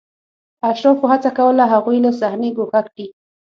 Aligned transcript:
اشرافو 0.69 1.05
هڅه 1.11 1.29
کوله 1.37 1.63
هغوی 1.73 1.97
له 2.05 2.11
صحنې 2.19 2.49
ګوښه 2.57 2.81
کړي. 2.87 3.05